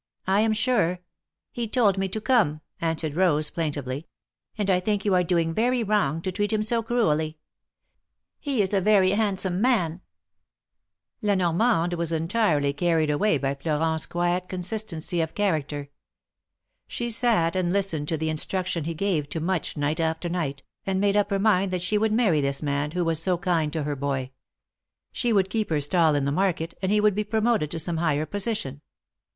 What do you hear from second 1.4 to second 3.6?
—"He told me to come," answered Rose,